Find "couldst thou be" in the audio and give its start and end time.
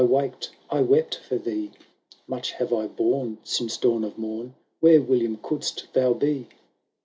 5.37-6.47